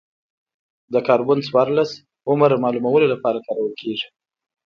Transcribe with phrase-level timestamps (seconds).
[0.93, 1.91] د کاربن څورلس
[2.29, 4.07] عمر معلومولو لپاره کارول کېږي.